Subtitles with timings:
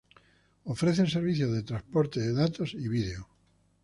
[0.73, 3.27] Ofrece servicio de transporte de datos y video.